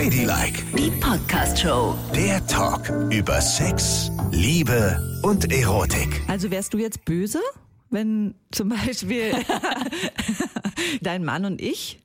[0.00, 1.94] Ladylike, Die Podcast-Show.
[2.14, 6.22] der Talk über Sex, Liebe und Erotik.
[6.26, 7.38] Also wärst du jetzt böse,
[7.90, 9.34] wenn zum Beispiel
[11.02, 12.00] dein Mann und ich,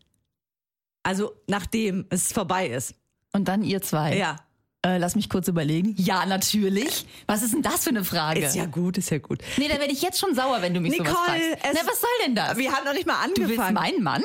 [1.04, 2.96] also nachdem es vorbei ist.
[3.32, 4.18] Und dann ihr zwei.
[4.18, 4.45] Ja.
[4.86, 5.96] Äh, lass mich kurz überlegen.
[5.98, 7.08] Ja, natürlich.
[7.26, 8.42] Was ist denn das für eine Frage?
[8.46, 9.40] Ist ja gut, ist ja gut.
[9.58, 11.58] nee, da werde ich jetzt schon sauer, wenn du mich Nicole, sowas fragst.
[11.74, 12.58] Na, was soll denn das?
[12.58, 13.74] Wir haben noch nicht mal du willst angefangen.
[13.74, 14.24] meinen Mann?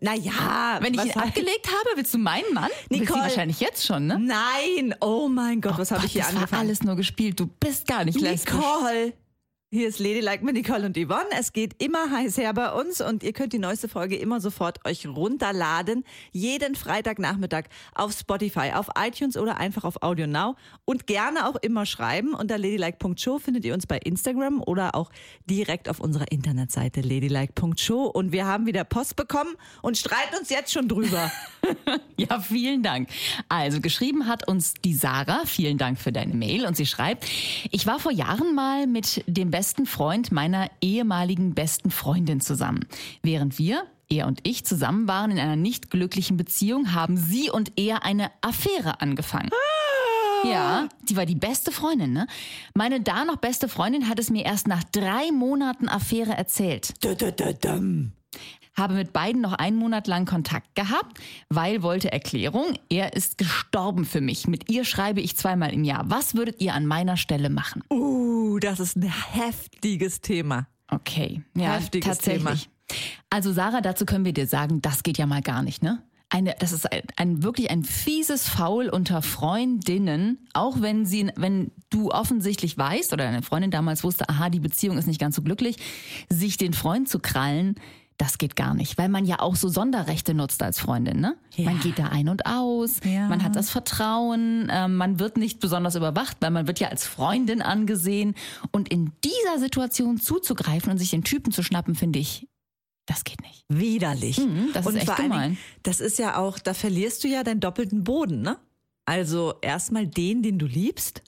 [0.00, 2.70] naja, Wenn ich ihn abgelegt habe, willst du meinen Mann?
[2.88, 3.20] Nicole.
[3.20, 4.18] wahrscheinlich jetzt schon, ne?
[4.18, 6.52] Nein, oh mein Gott, was habe ich hier das angefangen?
[6.52, 7.38] war alles nur gespielt.
[7.38, 8.52] Du bist gar nicht lesbisch.
[8.52, 9.12] Nicole.
[9.72, 11.28] Hier ist Ladylike mit Nicole und Yvonne.
[11.38, 14.84] Es geht immer heiß her bei uns und ihr könnt die neueste Folge immer sofort
[14.84, 16.02] euch runterladen.
[16.32, 20.56] Jeden Freitagnachmittag auf Spotify, auf iTunes oder einfach auf Audio Now.
[20.86, 22.34] Und gerne auch immer schreiben.
[22.34, 25.12] Unter ladylike.show findet ihr uns bei Instagram oder auch
[25.48, 28.06] direkt auf unserer Internetseite ladylike.show.
[28.06, 31.30] Und wir haben wieder Post bekommen und streiten uns jetzt schon drüber.
[32.16, 33.08] Ja, vielen Dank.
[33.48, 35.46] Also geschrieben hat uns die Sarah.
[35.46, 36.66] Vielen Dank für deine Mail.
[36.66, 37.24] Und sie schreibt,
[37.70, 42.86] ich war vor Jahren mal mit dem besten Freund meiner ehemaligen besten Freundin zusammen.
[43.22, 47.72] Während wir, er und ich, zusammen waren in einer nicht glücklichen Beziehung, haben sie und
[47.76, 49.50] er eine Affäre angefangen.
[50.44, 52.26] Ja, die war die beste Freundin, ne?
[52.74, 58.12] Meine da noch beste Freundin hat es mir erst nach drei Monaten Affäre erzählt Dö-dö-dö-düm.
[58.76, 61.18] Habe mit beiden noch einen Monat lang Kontakt gehabt,
[61.48, 64.46] weil wollte Erklärung, er ist gestorben für mich.
[64.46, 66.04] Mit ihr schreibe ich zweimal im Jahr.
[66.08, 67.82] Was würdet ihr an meiner Stelle machen?
[67.90, 70.66] Uh, das ist ein heftiges Thema.
[70.88, 72.68] Okay, ja, Heftiges tatsächlich.
[73.28, 76.02] Also Sarah, dazu können wir dir sagen, das geht ja mal gar nicht, ne?
[76.32, 81.72] Eine, das ist ein, ein wirklich ein fieses Faul unter Freundinnen, auch wenn sie, wenn
[81.90, 85.42] du offensichtlich weißt oder deine Freundin damals wusste, aha, die Beziehung ist nicht ganz so
[85.42, 85.76] glücklich,
[86.28, 87.74] sich den Freund zu krallen,
[88.20, 91.36] das geht gar nicht, weil man ja auch so Sonderrechte nutzt als Freundin, ne?
[91.54, 91.64] Ja.
[91.64, 93.28] Man geht da ein und aus, Ja.
[93.28, 97.06] man hat das Vertrauen, ähm, man wird nicht besonders überwacht, weil man wird ja als
[97.06, 98.34] Freundin angesehen
[98.72, 102.46] und in dieser Situation zuzugreifen und sich den Typen zu schnappen, finde ich,
[103.06, 103.64] das geht nicht.
[103.68, 104.38] Widerlich.
[104.38, 105.50] Mhm, das ist und echt vor allen gemein.
[105.52, 108.58] Dingen, das ist ja auch, da verlierst du ja deinen doppelten Boden, ne?
[109.06, 111.22] Also erstmal den, den du liebst.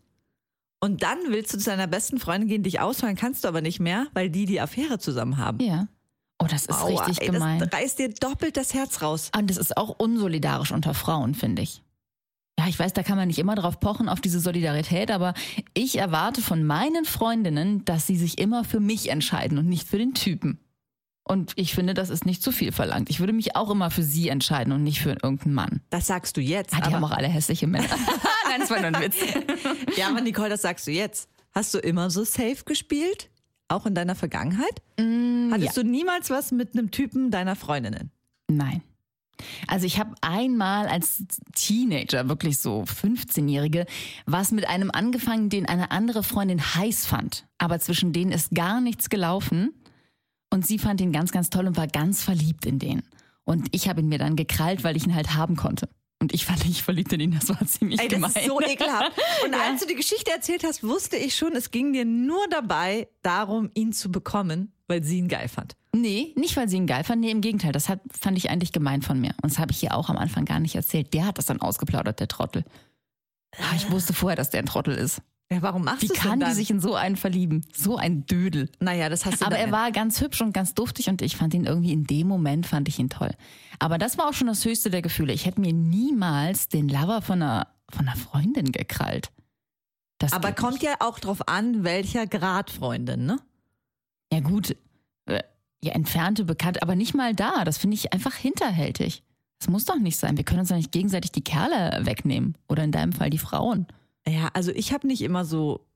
[0.78, 3.80] Und dann willst du zu deiner besten Freundin gehen, dich ausfallen kannst du aber nicht
[3.80, 5.58] mehr, weil die die Affäre zusammen haben.
[5.60, 5.88] Ja.
[6.42, 7.58] Oh, das ist Aua, richtig ey, gemein.
[7.58, 9.30] Das reißt dir doppelt das Herz raus.
[9.36, 11.82] Und das ist auch unsolidarisch unter Frauen, finde ich.
[12.58, 15.34] Ja, ich weiß, da kann man nicht immer drauf pochen, auf diese Solidarität, aber
[15.74, 19.98] ich erwarte von meinen Freundinnen, dass sie sich immer für mich entscheiden und nicht für
[19.98, 20.58] den Typen.
[21.24, 23.08] Und ich finde, das ist nicht zu viel verlangt.
[23.08, 25.80] Ich würde mich auch immer für sie entscheiden und nicht für irgendeinen Mann.
[25.90, 26.74] Das sagst du jetzt.
[26.74, 27.88] Ah, die haben aber, auch alle hässliche Männer.
[28.48, 29.16] Nein, das war nur ein Witz.
[29.96, 31.28] ja, aber Nicole, das sagst du jetzt.
[31.52, 33.30] Hast du immer so safe gespielt?
[33.72, 34.82] Auch in deiner Vergangenheit?
[34.98, 38.10] Mm, Hattest du niemals was mit einem Typen deiner Freundinnen?
[38.48, 38.82] Nein.
[39.66, 41.24] Also ich habe einmal als
[41.54, 43.86] Teenager, wirklich so 15-Jährige,
[44.26, 47.46] was mit einem angefangen, den eine andere Freundin heiß fand.
[47.56, 49.72] Aber zwischen denen ist gar nichts gelaufen.
[50.50, 53.02] Und sie fand ihn ganz, ganz toll und war ganz verliebt in den.
[53.44, 55.88] Und ich habe ihn mir dann gekrallt, weil ich ihn halt haben konnte.
[56.22, 58.30] Und ich fand nicht verliebt in ihn, das war ziemlich Ey, das gemein.
[58.34, 59.12] ist so ekelhaft.
[59.44, 63.08] Und als du die Geschichte erzählt hast, wusste ich schon, es ging dir nur dabei
[63.22, 65.76] darum, ihn zu bekommen, weil sie ihn geil fand.
[65.94, 67.72] Nee, nicht weil sie ihn geil fand, nee, im Gegenteil.
[67.72, 69.34] Das hat, fand ich eigentlich gemein von mir.
[69.42, 71.12] Und das habe ich ihr auch am Anfang gar nicht erzählt.
[71.12, 72.64] Der hat das dann ausgeplaudert, der Trottel.
[73.58, 75.20] Ah, Ich wusste vorher, dass der ein Trottel ist.
[75.52, 76.48] Ja, warum machst Wie du kann denn dann?
[76.50, 77.64] die sich in so einen verlieben?
[77.74, 78.70] So ein Dödel.
[78.80, 81.52] Naja, das hast du Aber er war ganz hübsch und ganz duftig und ich fand
[81.54, 83.30] ihn irgendwie in dem Moment fand ich ihn toll.
[83.78, 85.32] Aber das war auch schon das höchste der Gefühle.
[85.32, 89.30] Ich hätte mir niemals den Lover von einer, von einer Freundin gekrallt.
[90.18, 90.84] Das Aber kommt nicht.
[90.84, 93.38] ja auch drauf an, welcher Grad Freundin, ne?
[94.32, 94.76] Ja gut,
[95.26, 95.42] äh,
[95.82, 97.64] ja entfernte bekannt, aber nicht mal da.
[97.64, 99.22] Das finde ich einfach hinterhältig.
[99.58, 100.36] Das muss doch nicht sein.
[100.36, 102.56] Wir können uns doch nicht gegenseitig die Kerle wegnehmen.
[102.68, 103.86] Oder in deinem Fall die Frauen.
[104.28, 105.86] Ja, also ich habe nicht immer so,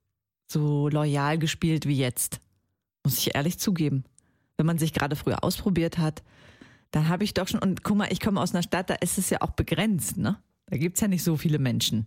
[0.50, 2.40] so loyal gespielt wie jetzt.
[3.04, 4.04] Muss ich ehrlich zugeben.
[4.56, 6.22] Wenn man sich gerade früher ausprobiert hat,
[6.90, 9.18] dann habe ich doch schon, und guck mal, ich komme aus einer Stadt, da ist
[9.18, 10.40] es ja auch begrenzt, ne?
[10.66, 12.06] Da gibt's ja nicht so viele Menschen.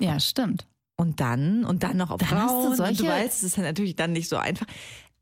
[0.00, 0.66] Ja, stimmt.
[0.96, 2.88] Und dann, und dann noch auf Dann hast du Frauen.
[2.90, 4.66] und du weißt, es ist ja natürlich dann nicht so einfach.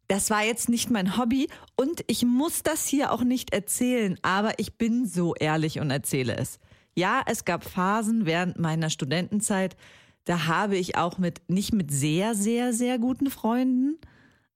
[0.08, 4.58] Das war jetzt nicht mein Hobby und ich muss das hier auch nicht erzählen, aber
[4.58, 6.60] ich bin so ehrlich und erzähle es.
[6.94, 9.76] Ja, es gab Phasen während meiner Studentenzeit,
[10.26, 13.96] da habe ich auch mit, nicht mit sehr, sehr, sehr guten Freunden,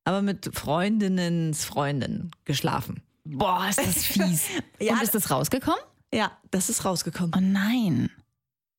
[0.04, 3.02] aber mit Freundinnens Freundinnen geschlafen.
[3.24, 4.44] Boah, ist das fies.
[4.80, 5.80] Ja, und ist das rausgekommen?
[6.12, 7.32] Ja, das ist rausgekommen.
[7.36, 8.10] Oh nein.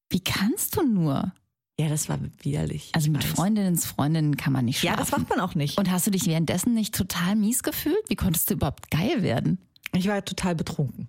[0.09, 1.31] Wie kannst du nur?
[1.79, 2.91] Ja, das war widerlich.
[2.93, 3.23] Also mit.
[3.23, 5.09] Freundinnens Freundinnen kann man nicht Ja, schlafen.
[5.11, 5.77] das macht man auch nicht.
[5.77, 7.97] Und hast du dich währenddessen nicht total mies gefühlt?
[8.09, 9.57] Wie konntest du überhaupt geil werden?
[9.95, 11.07] Ich war total betrunken.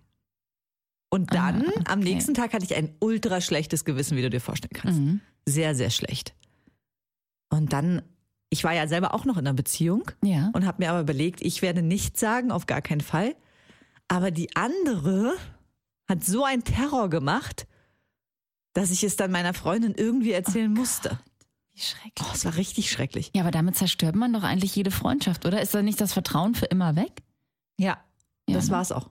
[1.11, 2.15] Und dann, Ah, am okay.
[2.15, 5.01] nächsten Tag hatte ich ein ultra schlechtes Gewissen, wie du dir vorstellen kannst.
[5.01, 5.21] Mhm.
[5.47, 6.35] Sehr, sehr schlecht.
[7.51, 8.03] Und dann,
[8.51, 10.51] ich war ja selber auch noch in einer Beziehung Ja.
[10.55, 13.35] und habe mir aber überlegt, ich werde nichts sagen, auf gar keinen Fall.
[14.09, 15.35] Aber die andere
[16.09, 17.67] hat so einen Terror gemacht,
[18.75, 21.19] dass ich es dann meiner Freundin irgendwie erzählen musste.
[21.75, 22.27] Wie schrecklich.
[22.29, 23.31] Oh, es war richtig schrecklich.
[23.35, 25.61] Ja, aber damit zerstört man doch eigentlich jede Freundschaft, oder?
[25.63, 27.23] Ist da nicht das Vertrauen für immer weg?
[27.79, 27.99] Ja,
[28.49, 28.73] Ja, das ne?
[28.73, 29.11] war's auch.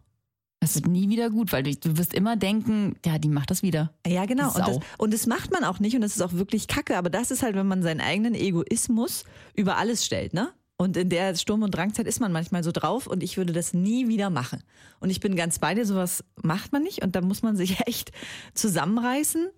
[0.61, 3.63] Das wird nie wieder gut, weil du, du wirst immer denken, ja, die macht das
[3.63, 3.91] wieder.
[4.07, 4.47] Ja, genau.
[4.53, 6.97] Und das, und das macht man auch nicht und das ist auch wirklich kacke.
[6.97, 9.25] Aber das ist halt, wenn man seinen eigenen Egoismus
[9.55, 10.53] über alles stellt, ne?
[10.77, 13.73] Und in der Sturm- und Drangzeit ist man manchmal so drauf und ich würde das
[13.73, 14.63] nie wieder machen.
[14.99, 17.79] Und ich bin ganz bei dir, sowas macht man nicht und da muss man sich
[17.87, 18.11] echt
[18.53, 19.49] zusammenreißen,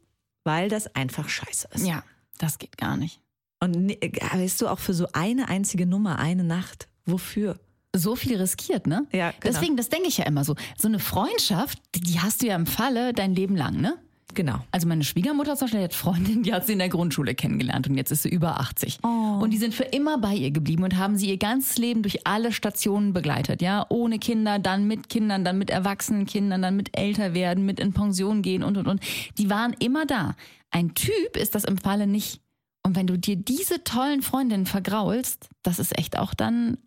[0.46, 1.86] weil das einfach scheiße ist.
[1.86, 2.04] Ja,
[2.40, 3.20] das geht gar nicht.
[3.62, 3.98] Und ne-
[4.34, 7.60] weißt du, auch für so eine einzige Nummer, eine Nacht, wofür?
[7.96, 9.06] So viel riskiert, ne?
[9.12, 9.54] Ja, genau.
[9.54, 10.56] Deswegen, das denke ich ja immer so.
[10.78, 13.98] So eine Freundschaft, die, hast du ja im Falle dein Leben lang, ne?
[14.34, 14.60] Genau.
[14.72, 17.96] Also meine Schwiegermutter zum Beispiel hat Freundin, die hat sie in der Grundschule kennengelernt und
[17.96, 19.00] jetzt ist sie über 80.
[19.04, 19.40] Oh.
[19.42, 22.26] Und die sind für immer bei ihr geblieben und haben sie ihr ganzes Leben durch
[22.26, 26.98] alle Stationen begleitet, ja, ohne Kinder, dann mit Kindern, dann mit erwachsenen Kindern, dann mit
[26.98, 29.02] älter werden, mit in Pension gehen und und und.
[29.38, 30.36] Die waren immer da.
[30.72, 32.42] Ein Typ ist das im Falle nicht.
[32.86, 36.78] Und wenn du dir diese tollen Freundinnen vergraulst, das ist echt auch dann,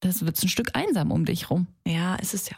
[0.00, 1.66] das wird ein Stück einsam um dich rum.
[1.86, 2.56] Ja, es ist ja.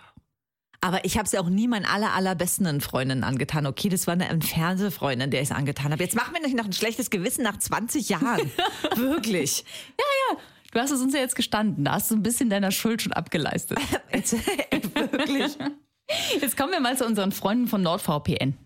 [0.82, 3.66] Aber ich habe es ja auch nie meinen aller, allerbesten Freundinnen angetan.
[3.66, 6.02] Okay, das war eine entfernte Freundin, der ich es angetan habe.
[6.02, 8.50] Jetzt mach mir nicht noch ein schlechtes Gewissen nach 20 Jahren.
[8.96, 9.64] Wirklich.
[10.72, 13.12] Du hast es uns ja jetzt gestanden, da hast du ein bisschen deiner Schuld schon
[13.12, 13.78] abgeleistet.
[14.14, 14.32] Jetzt,
[14.94, 15.56] wirklich.
[16.40, 18.56] Jetzt kommen wir mal zu unseren Freunden von NordVPN.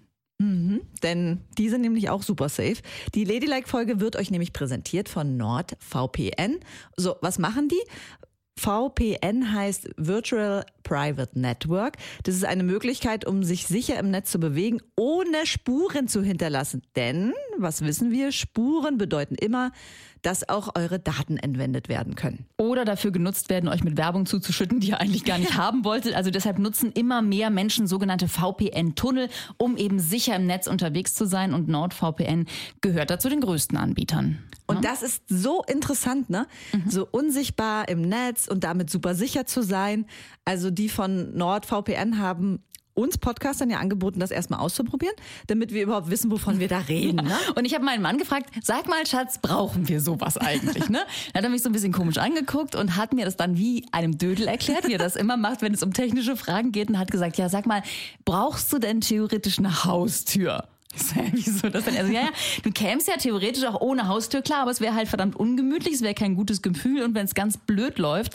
[1.02, 2.76] Denn die sind nämlich auch super safe.
[3.14, 6.60] Die Ladylike-Folge wird euch nämlich präsentiert von NordVPN.
[6.96, 7.80] So, was machen die?
[8.56, 11.96] VPN heißt Virtual Private Network.
[12.22, 16.82] Das ist eine Möglichkeit, um sich sicher im Netz zu bewegen, ohne Spuren zu hinterlassen.
[16.94, 19.72] Denn, was wissen wir, Spuren bedeuten immer,
[20.24, 22.46] dass auch eure Daten entwendet werden können.
[22.56, 26.14] Oder dafür genutzt werden, euch mit Werbung zuzuschütten, die ihr eigentlich gar nicht haben wolltet.
[26.14, 29.28] Also deshalb nutzen immer mehr Menschen sogenannte VPN-Tunnel,
[29.58, 31.52] um eben sicher im Netz unterwegs zu sein.
[31.52, 32.46] Und NordVPN
[32.80, 34.38] gehört dazu den größten Anbietern.
[34.66, 36.46] Und das ist so interessant, ne?
[36.88, 40.06] So unsichtbar im Netz und damit super sicher zu sein.
[40.44, 42.62] Also die von NordVPN haben
[42.94, 45.14] uns Podcastern ja angeboten, das erstmal auszuprobieren,
[45.48, 47.26] damit wir überhaupt wissen, wovon wir da reden.
[47.26, 47.36] Ne?
[47.56, 50.88] Und ich habe meinen Mann gefragt, sag mal, Schatz, brauchen wir sowas eigentlich?
[50.88, 51.00] Ne?
[51.32, 53.84] Dann hat er mich so ein bisschen komisch angeguckt und hat mir das dann wie
[53.90, 56.98] einem Dödel erklärt, wie er das immer macht, wenn es um technische Fragen geht und
[56.98, 57.82] hat gesagt, ja, sag mal,
[58.24, 60.68] brauchst du denn theoretisch eine Haustür?
[61.32, 61.96] Wieso das denn?
[61.96, 62.30] Also, ja, ja,
[62.62, 66.02] du kämst ja theoretisch auch ohne Haustür klar, aber es wäre halt verdammt ungemütlich, es
[66.02, 68.34] wäre kein gutes Gefühl und wenn es ganz blöd läuft,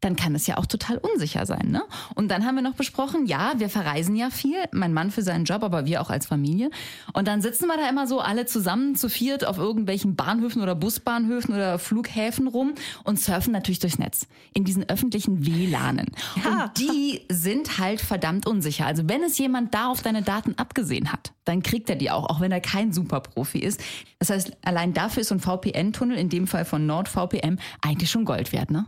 [0.00, 1.82] dann kann es ja auch total unsicher sein, ne?
[2.14, 5.44] Und dann haben wir noch besprochen, ja, wir verreisen ja viel, mein Mann für seinen
[5.44, 6.70] Job, aber wir auch als Familie.
[7.12, 10.74] Und dann sitzen wir da immer so alle zusammen zu viert auf irgendwelchen Bahnhöfen oder
[10.74, 12.74] Busbahnhöfen oder Flughäfen rum
[13.04, 16.08] und surfen natürlich durchs Netz in diesen öffentlichen WLANen.
[16.44, 16.64] Ja.
[16.64, 18.86] Und die sind halt verdammt unsicher.
[18.86, 22.28] Also wenn es jemand da auf deine Daten abgesehen hat, dann kriegt er die auch,
[22.28, 23.80] auch wenn er kein Superprofi ist.
[24.18, 28.24] Das heißt, allein dafür ist so ein VPN-Tunnel, in dem Fall von NordVPN, eigentlich schon
[28.24, 28.86] Gold wert, ne?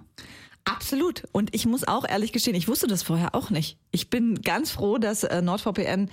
[0.64, 1.25] Absolut.
[1.32, 3.78] Und ich muss auch ehrlich gestehen, ich wusste das vorher auch nicht.
[3.90, 6.10] Ich bin ganz froh, dass äh, NordVPN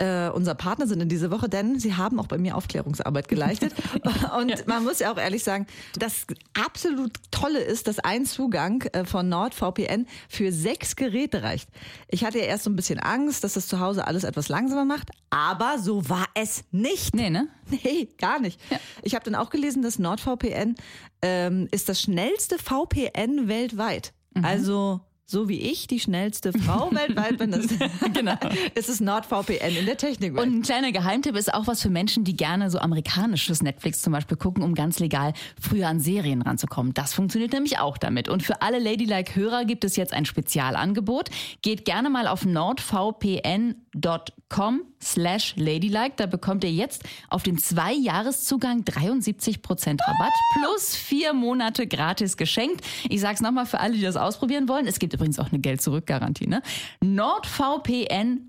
[0.00, 3.74] äh, unser Partner sind in dieser Woche, denn sie haben auch bei mir Aufklärungsarbeit geleistet.
[4.38, 5.66] Und man muss ja auch ehrlich sagen,
[5.98, 11.68] das absolut Tolle ist, dass ein Zugang äh, von NordVPN für sechs Geräte reicht.
[12.08, 14.86] Ich hatte ja erst so ein bisschen Angst, dass das zu Hause alles etwas langsamer
[14.86, 17.14] macht, aber so war es nicht.
[17.14, 17.48] Nee, ne?
[17.70, 18.60] Nee, gar nicht.
[19.02, 20.74] Ich habe dann auch gelesen, dass NordVPN
[21.22, 24.12] ähm, ist das schnellste VPN weltweit.
[24.42, 25.00] Also
[25.30, 27.68] so wie ich die schnellste Frau weltweit bin, das
[28.12, 28.34] Genau.
[28.74, 30.44] ist es NordVPN in der Technikwelt.
[30.44, 34.12] Und ein kleiner Geheimtipp ist auch was für Menschen, die gerne so amerikanisches Netflix zum
[34.12, 36.94] Beispiel gucken, um ganz legal früher an Serien ranzukommen.
[36.94, 38.28] Das funktioniert nämlich auch damit.
[38.28, 41.30] Und für alle Ladylike-Hörer gibt es jetzt ein Spezialangebot.
[41.62, 46.14] Geht gerne mal auf nordvpn.com slash ladylike.
[46.16, 52.84] Da bekommt ihr jetzt auf den Zwei-Jahres-Zugang 73% Rabatt plus vier Monate gratis geschenkt.
[53.08, 54.86] Ich sag's nochmal für alle, die das ausprobieren wollen.
[54.86, 56.46] Es gibt übrigens auch eine Geld-Zurück-Garantie.
[56.46, 56.62] Ne?
[57.00, 58.40] nordvpn.com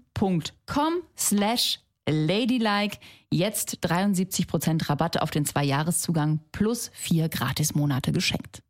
[1.17, 2.97] slash ladylike.
[3.29, 8.63] Jetzt 73% Rabatt auf den Zwei-Jahres-Zugang plus vier Gratis-Monate geschenkt.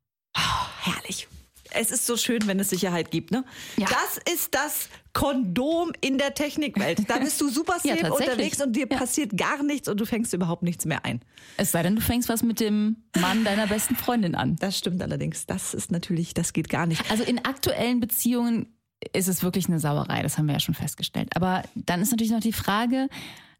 [0.83, 1.27] Herrlich.
[1.73, 3.43] Es ist so schön, wenn es Sicherheit gibt, ne?
[3.77, 3.87] Ja.
[3.87, 7.09] Das ist das Kondom in der Technikwelt.
[7.09, 8.29] Da bist du super Ja, safe tatsächlich.
[8.29, 8.97] unterwegs und dir Ja.
[8.97, 11.21] passiert gar nichts und du fängst überhaupt nichts mehr ein.
[11.57, 14.55] Es sei denn, du fängst was mit dem Mann deiner besten Freundin an.
[14.57, 15.45] Das stimmt allerdings.
[15.45, 17.09] Das ist natürlich, das geht gar nicht.
[17.11, 18.67] Also in aktuellen Beziehungen
[19.13, 20.21] ist es wirklich eine Sauerei.
[20.23, 21.29] Das haben wir ja schon festgestellt.
[21.35, 23.07] Aber dann ist natürlich noch die Frage,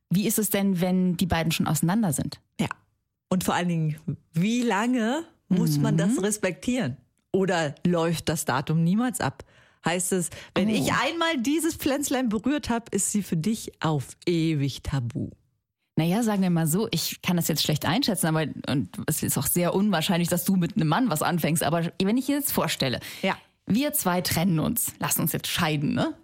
[0.09, 2.39] wie ist es denn, wenn die beiden schon auseinander sind?
[2.59, 2.67] Ja.
[3.29, 3.95] Und vor allen Dingen,
[4.33, 6.97] wie lange muss man das respektieren?
[7.33, 9.43] Oder läuft das Datum niemals ab?
[9.85, 10.73] Heißt es, wenn Oh.
[10.73, 15.29] ich einmal dieses Pflänzlein berührt habe, ist sie für dich auf ewig tabu.
[15.95, 19.37] Naja, sagen wir mal so, ich kann das jetzt schlecht einschätzen, aber und es ist
[19.37, 21.63] auch sehr unwahrscheinlich, dass du mit einem Mann was anfängst.
[21.63, 23.35] Aber wenn ich mir jetzt vorstelle, Ja.
[23.65, 26.15] wir zwei trennen uns, lassen uns jetzt scheiden, ne?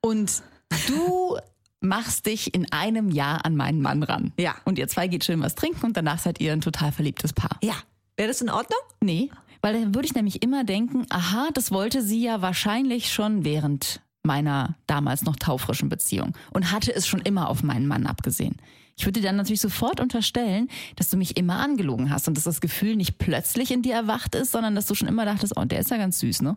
[0.00, 0.42] Und
[0.88, 1.36] du
[1.80, 4.32] machst dich in einem Jahr an meinen Mann ran.
[4.38, 4.54] Ja.
[4.64, 7.58] Und ihr zwei geht schön was trinken und danach seid ihr ein total verliebtes Paar.
[7.62, 7.74] Ja.
[8.16, 8.78] Wäre das in Ordnung?
[9.00, 9.30] Nee,
[9.62, 14.00] weil dann würde ich nämlich immer denken, aha, das wollte sie ja wahrscheinlich schon während
[14.24, 18.56] meiner damals noch taufrischen Beziehung und hatte es schon immer auf meinen Mann abgesehen.
[18.96, 22.44] Ich würde dir dann natürlich sofort unterstellen, dass du mich immer angelogen hast und dass
[22.44, 25.64] das Gefühl nicht plötzlich in dir erwacht ist, sondern dass du schon immer dachtest, oh,
[25.64, 26.56] der ist ja ganz süß, ne?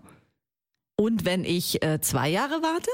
[0.97, 2.89] Und wenn ich äh, zwei Jahre warte?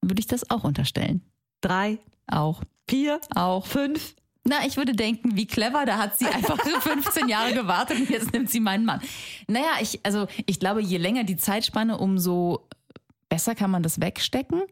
[0.00, 1.22] Würde ich das auch unterstellen.
[1.60, 2.62] Drei, Auch.
[2.88, 3.66] vier, Auch.
[3.66, 4.14] fünf?
[4.46, 8.32] Na, ich würde denken, wie clever, da hat sie einfach 15 Jahre gewartet und jetzt
[8.32, 9.00] nimmt sie meinen Mann.
[9.48, 12.68] Naja, ich, also ich glaube, je länger die Zeitspanne, umso
[13.30, 14.62] besser kann man das wegstecken.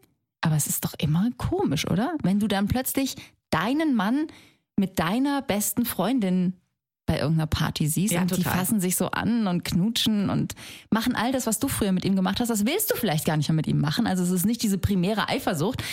[0.41, 2.15] Aber es ist doch immer komisch, oder?
[2.21, 3.15] Wenn du dann plötzlich
[3.49, 4.27] deinen Mann
[4.75, 6.53] mit deiner besten Freundin
[7.05, 8.57] bei irgendeiner Party siehst Ja, und die total.
[8.59, 10.53] fassen sich so an und knutschen und
[10.89, 13.35] machen all das, was du früher mit ihm gemacht hast, das willst du vielleicht gar
[13.37, 14.07] nicht mehr mit ihm machen.
[14.07, 15.83] Also es ist nicht diese primäre Eifersucht,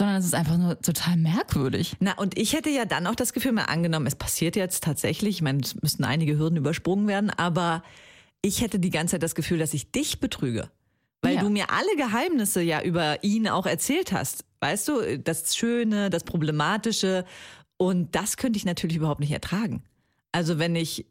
[0.00, 1.94] sondern es ist einfach nur total merkwürdig.
[2.00, 5.36] Na, und ich hätte ja dann auch das Gefühl, mal angenommen, es passiert jetzt tatsächlich,
[5.36, 7.82] ich meine, es müssten einige Hürden übersprungen werden, aber
[8.40, 10.70] ich hätte die ganze Zeit das Gefühl, dass ich dich betrüge.
[11.20, 11.42] Weil Ja.
[11.42, 14.46] du mir alle Geheimnisse ja über ihn auch erzählt hast.
[14.60, 17.26] Weißt du, das Schöne, das Problematische.
[17.76, 19.82] Und das könnte ich natürlich überhaupt nicht ertragen.
[20.32, 21.04] Also wenn ich,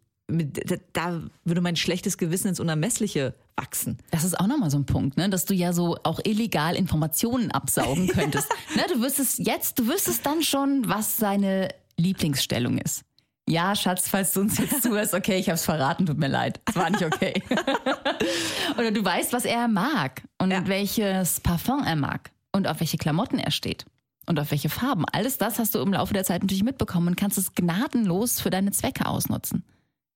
[0.94, 3.98] da- würde mein schlechtes Gewissen ins Unermessliche wachsen.
[4.12, 5.30] Das ist auch nochmal so ein Punkt, ne?
[5.30, 8.48] dass du ja so auch illegal Informationen absaugen könntest.
[8.76, 8.84] ne?
[8.94, 13.04] Du wüsstest jetzt, du wüsstest dann schon, was seine Lieblingsstellung ist.
[13.50, 16.62] Ja, Schatz, falls du uns jetzt zuhörst, okay, ich hab's verraten, tut mir leid.
[16.70, 17.42] Es war nicht okay.
[18.78, 20.68] Oder du weißt, was er mag und Ja.
[20.68, 23.86] welches Parfum er mag und auf welche Klamotten er steht
[24.28, 25.04] und auf welche Farben.
[25.12, 28.50] Alles das hast du im Laufe der Zeit natürlich mitbekommen und kannst es gnadenlos für
[28.52, 29.64] deine Zwecke ausnutzen.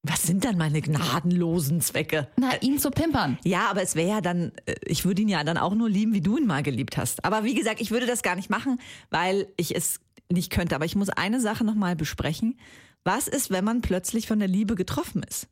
[0.05, 2.27] Was sind dann meine gnadenlosen Zwecke?
[2.35, 3.37] Na, ihn zu pimpern.
[3.45, 6.13] Ja, aber es wäre ja dann, äh, ich würde ihn ja dann auch nur lieben,
[6.13, 7.23] wie du ihn mal geliebt hast.
[7.23, 8.79] Aber wie gesagt, ich würde das gar nicht machen,
[9.09, 10.75] weil ich es nicht könnte.
[10.75, 12.59] Aber ich muss eine Sache nochmal besprechen.
[13.05, 15.47] Was ist, wenn man plötzlich von der Liebe getroffen ist?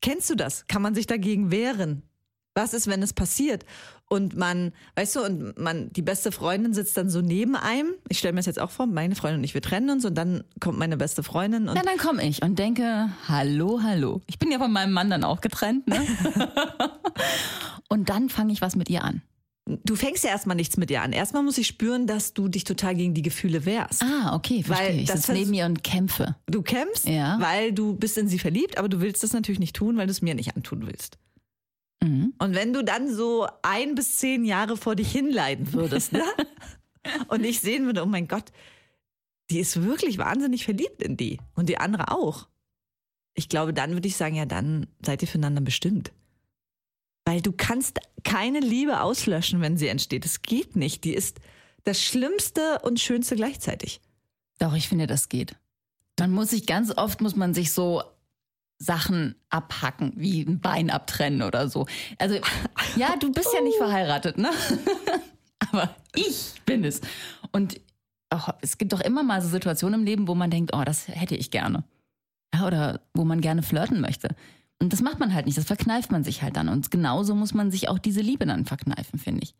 [0.00, 0.66] Kennst du das?
[0.68, 2.02] Kann man sich dagegen wehren?
[2.56, 3.64] Was ist, wenn es passiert?
[4.08, 7.92] Und man, weißt du, und man, die beste Freundin sitzt dann so neben einem.
[8.08, 10.14] Ich stelle mir das jetzt auch vor, meine Freundin und ich, wir trennen uns und
[10.14, 14.22] dann kommt meine beste Freundin und Na, dann komme ich und denke, hallo, hallo.
[14.26, 16.00] Ich bin ja von meinem Mann dann auch getrennt, ne?
[17.88, 19.22] und dann fange ich was mit ihr an.
[19.84, 21.12] du fängst ja erstmal nichts mit ihr an.
[21.12, 24.02] Erstmal muss ich spüren, dass du dich total gegen die Gefühle wehrst.
[24.02, 24.88] Ah, okay, verstehe.
[24.88, 26.36] Weil ich das sitze neben ihr und kämpfe.
[26.46, 27.38] Du kämpfst, Ja.
[27.40, 30.12] weil du bist in sie verliebt, aber du willst das natürlich nicht tun, weil du
[30.12, 31.18] es mir nicht antun willst.
[32.02, 32.34] Mhm.
[32.38, 36.22] Und wenn du dann so ein bis zehn Jahre vor dich hinleiden würdest, ne?
[37.28, 38.52] Und ich sehen würde, oh mein Gott,
[39.50, 41.38] die ist wirklich wahnsinnig verliebt in die.
[41.54, 42.48] Und die andere auch.
[43.34, 46.12] Ich glaube, dann würde ich sagen, ja, dann seid ihr füreinander bestimmt.
[47.24, 50.24] Weil du kannst keine Liebe auslöschen, wenn sie entsteht.
[50.24, 51.04] Das geht nicht.
[51.04, 51.38] Die ist
[51.84, 54.00] das Schlimmste und Schönste gleichzeitig.
[54.58, 55.56] Doch, ich finde, das geht.
[56.18, 58.02] Man muss sich ganz oft, muss man sich so
[58.78, 61.86] Sachen abhacken, wie ein Bein abtrennen oder so.
[62.18, 62.36] Also,
[62.96, 64.50] ja, du bist ja nicht verheiratet, ne?
[65.70, 67.00] Aber ich bin es.
[67.52, 67.80] Und
[68.30, 71.08] auch, es gibt doch immer mal so Situationen im Leben, wo man denkt, oh, das
[71.08, 71.84] hätte ich gerne.
[72.54, 74.28] Ja, oder wo man gerne flirten möchte.
[74.78, 76.68] Und das macht man halt nicht, das verkneift man sich halt dann.
[76.68, 79.54] Und genauso muss man sich auch diese Liebe dann verkneifen, finde ich.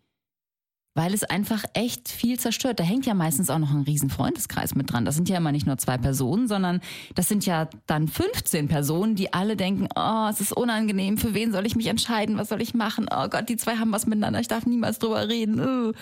[0.96, 2.80] Weil es einfach echt viel zerstört.
[2.80, 5.04] Da hängt ja meistens auch noch ein riesen Freundeskreis mit dran.
[5.04, 6.80] Das sind ja immer nicht nur zwei Personen, sondern
[7.14, 11.52] das sind ja dann 15 Personen, die alle denken, oh, es ist unangenehm, für wen
[11.52, 13.08] soll ich mich entscheiden, was soll ich machen?
[13.14, 15.60] Oh Gott, die zwei haben was miteinander, ich darf niemals drüber reden.
[15.60, 15.92] Uh.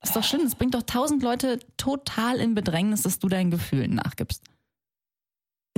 [0.00, 3.50] Das ist doch schlimm, das bringt doch tausend Leute total in Bedrängnis, dass du deinen
[3.50, 4.42] Gefühlen nachgibst.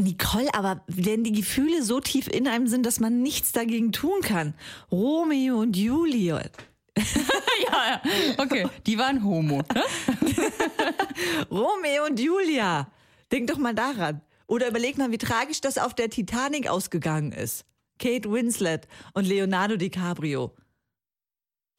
[0.00, 4.20] Nicole, aber wenn die Gefühle so tief in einem sind, dass man nichts dagegen tun
[4.22, 4.54] kann.
[4.90, 6.50] Romeo und Juliet.
[7.66, 8.02] ja, ja,
[8.38, 9.62] okay, die waren homo.
[9.74, 9.82] Ne?
[11.50, 12.88] Romeo und Julia.
[13.32, 14.20] Denk doch mal daran.
[14.46, 17.64] Oder überleg mal, wie tragisch das auf der Titanic ausgegangen ist.
[17.98, 20.54] Kate Winslet und Leonardo DiCaprio.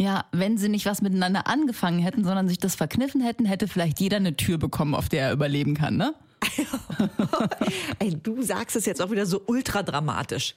[0.01, 4.00] Ja, wenn sie nicht was miteinander angefangen hätten, sondern sich das verkniffen hätten, hätte vielleicht
[4.01, 6.13] jeder eine Tür bekommen, auf der er überleben kann, ne?
[8.00, 10.55] Ey, du sagst es jetzt auch wieder so ultra dramatisch.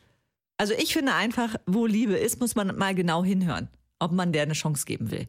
[0.56, 3.68] Also ich finde einfach, wo Liebe ist, muss man mal genau hinhören.
[3.98, 5.28] Ob man der eine Chance geben will.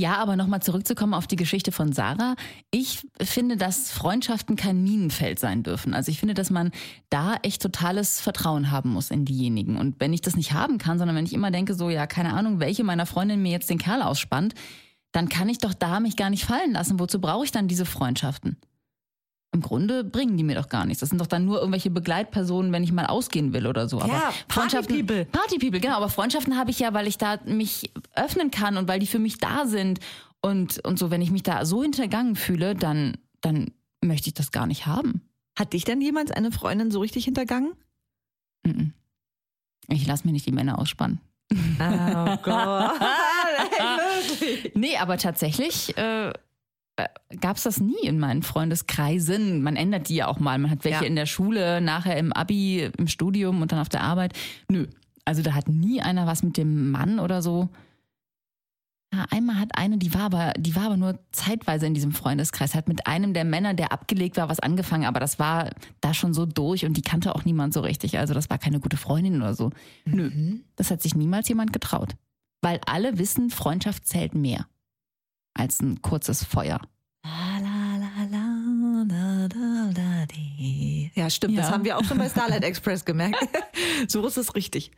[0.00, 2.34] Ja, aber nochmal zurückzukommen auf die Geschichte von Sarah.
[2.70, 5.92] Ich finde, dass Freundschaften kein Minenfeld sein dürfen.
[5.92, 6.70] Also ich finde, dass man
[7.10, 9.76] da echt totales Vertrauen haben muss in diejenigen.
[9.76, 12.32] Und wenn ich das nicht haben kann, sondern wenn ich immer denke, so, ja, keine
[12.32, 14.54] Ahnung, welche meiner Freundinnen mir jetzt den Kerl ausspannt,
[15.12, 16.98] dann kann ich doch da mich gar nicht fallen lassen.
[16.98, 18.56] Wozu brauche ich dann diese Freundschaften?
[19.52, 21.00] Im Grunde bringen die mir doch gar nichts.
[21.00, 24.00] Das sind doch dann nur irgendwelche Begleitpersonen, wenn ich mal ausgehen will oder so.
[24.00, 25.24] Aber Ja, Freundschaften, Party-People.
[25.26, 25.96] Party-People, genau.
[25.96, 29.18] Aber Freundschaften habe ich ja, weil ich da mich öffnen kann und weil die für
[29.18, 29.98] mich da sind.
[30.40, 34.52] Und, und so, wenn ich mich da so hintergangen fühle, dann, dann möchte ich das
[34.52, 35.20] gar nicht haben.
[35.58, 37.72] Hat dich denn jemals eine Freundin so richtig hintergangen?
[39.88, 41.20] Ich lasse mir nicht die Männer ausspannen.
[41.52, 42.92] Oh Gott.
[43.80, 44.72] Wirklich?
[44.74, 46.32] Nee, aber tatsächlich äh,
[47.40, 49.62] gab es das nie in meinen Freundeskreisen.
[49.62, 50.58] Man ändert die ja auch mal.
[50.58, 51.06] Man hat welche Ja.
[51.06, 54.32] in der Schule, nachher im Abi, im Studium und dann auf der Arbeit.
[54.68, 54.86] Nö.
[55.24, 57.68] Also da hat nie einer was mit dem Mann oder so.
[59.12, 62.76] Ja, einmal hat eine, die war aber, die war aber nur zeitweise in diesem Freundeskreis,
[62.76, 66.32] hat mit einem der Männer, der abgelegt war, was angefangen, aber das war da schon
[66.32, 68.18] so durch und die kannte auch niemand so richtig.
[68.18, 69.70] Also das war keine gute Freundin oder so.
[70.04, 70.30] Nö.
[70.76, 72.14] Das hat sich niemals jemand getraut.
[72.62, 74.66] Weil alle wissen, Freundschaft zählt mehr
[75.54, 76.80] als ein kurzes Feuer.
[81.14, 81.58] Ja, stimmt.
[81.58, 81.72] Das Ja.
[81.72, 83.36] haben wir auch schon bei Starlight Express gemerkt.
[84.08, 84.90] so ist es richtig.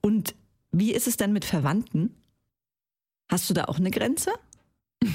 [0.00, 0.34] Und
[0.72, 2.14] wie ist es denn mit Verwandten?
[3.30, 4.32] Hast du da auch eine Grenze?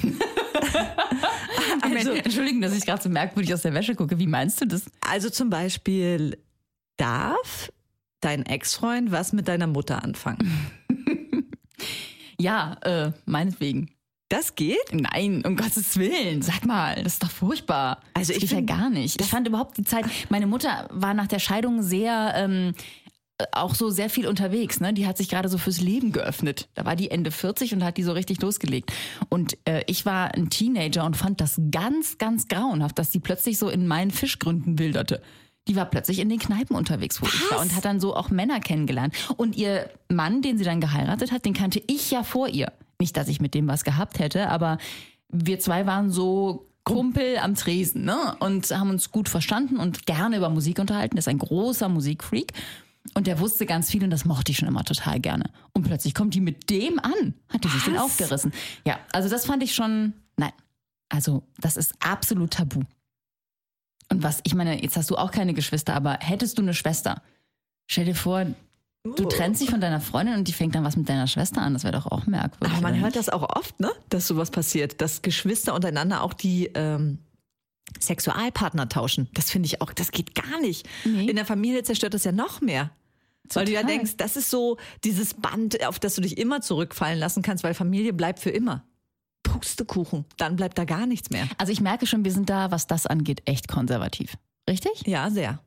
[1.81, 4.17] also, Entschuldigen, dass ich gerade so merkwürdig aus der Wäsche gucke.
[4.19, 4.83] Wie meinst du das?
[5.07, 6.37] also zum Beispiel,
[6.97, 7.71] darf
[8.21, 10.71] dein Ex-Freund was mit deiner Mutter anfangen?
[12.37, 13.94] Ja, äh, meinetwegen.
[14.29, 14.91] Das geht?
[14.91, 16.41] Nein, um Gottes Willen.
[16.41, 18.01] Sag mal, das ist doch furchtbar.
[18.15, 19.21] Also das ich geht ja gar nicht.
[19.21, 20.05] Ich fand überhaupt die Zeit.
[20.29, 22.33] Meine Mutter war nach der Scheidung sehr.
[22.35, 22.73] Ähm,
[23.37, 24.93] äh, auch so sehr viel unterwegs, ne?
[24.93, 26.69] Die hat sich gerade so fürs Leben geöffnet.
[26.73, 28.93] Da war die Ende 40 und hat die so richtig losgelegt.
[29.29, 33.57] Und äh, ich war ein Teenager und fand das ganz, ganz grauenhaft, dass die plötzlich
[33.57, 35.21] so in meinen Fischgründen wilderte.
[35.67, 38.29] Die war plötzlich in den Kneipen unterwegs, wo ich war und hat dann so auch
[38.29, 39.15] Männer kennengelernt.
[39.35, 42.71] Und ihr Mann, den sie dann geheiratet hat, den kannte ich ja vor ihr.
[42.99, 44.77] Nicht, dass ich mit dem was gehabt hätte, aber
[45.29, 48.35] wir zwei waren so Kumpel am Tresen, ne?
[48.39, 51.15] Und haben uns gut verstanden und gerne über Musik unterhalten.
[51.15, 52.53] Das ist ein großer Musikfreak.
[53.13, 55.49] Und der wusste ganz viel und das mochte ich schon immer total gerne.
[55.73, 57.33] Und plötzlich kommt die mit dem an.
[57.49, 58.03] Hat die sich den Was?
[58.03, 58.53] aufgerissen.
[58.85, 60.53] Ja, also das fand ich schon, nein.
[61.09, 62.81] Also, das ist absolut tabu.
[64.09, 67.21] Und was, ich meine, jetzt hast du auch keine Geschwister, aber hättest du eine Schwester?
[67.87, 68.45] Stell dir vor,
[69.05, 71.73] du trennst dich von deiner Freundin und die fängt dann was mit deiner Schwester an.
[71.73, 72.77] Das wäre doch auch merkwürdig.
[72.77, 73.91] Aber man hört das auch oft, ne?
[74.09, 77.19] Dass sowas passiert, dass Geschwister untereinander auch die ähm,
[77.99, 79.29] Sexualpartner tauschen.
[79.33, 80.87] Das finde ich auch, das geht gar nicht.
[81.03, 81.27] Nee.
[81.29, 82.91] In der Familie zerstört das ja noch mehr.
[83.53, 83.97] Weil du ja Total.
[83.97, 87.73] denkst, das ist so dieses Band, auf das du dich immer zurückfallen lassen kannst, weil
[87.75, 88.83] Familie bleibt für immer.
[89.43, 91.47] Pustekuchen, dann bleibt da gar nichts mehr.
[91.59, 94.35] Also ich merke schon, wir sind da, was das angeht, echt konservativ.
[94.67, 95.03] Richtig?
[95.05, 95.59] Ja, sehr.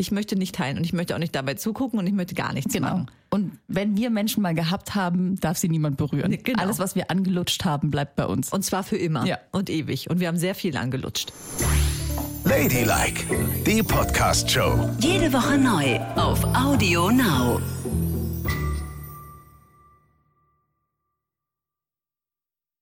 [0.00, 2.52] Ich möchte nicht teilen und ich möchte auch nicht dabei zugucken und ich möchte gar
[2.52, 2.86] nichts Genau.
[2.88, 3.06] machen.
[3.30, 6.38] Und wenn wir Menschen mal gehabt haben, darf sie niemand berühren.
[6.44, 6.62] Genau.
[6.62, 8.52] Alles, was wir angelutscht haben, bleibt bei uns.
[8.52, 9.38] Und zwar für immer Ja.
[9.50, 10.08] und ewig.
[10.08, 11.32] Und wir haben sehr viel angelutscht.
[12.44, 13.24] Ladylike,
[13.66, 14.88] die Podcast-Show.
[15.00, 17.60] Jede Woche neu auf Audio Now.